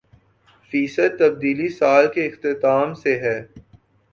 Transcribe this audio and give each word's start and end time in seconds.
فیصد 0.71 1.17
تبدیلی 1.19 1.69
سال 1.69 2.07
کے 2.13 2.25
اختتام 2.27 2.93
سے 2.93 3.17
ہے 3.19 3.37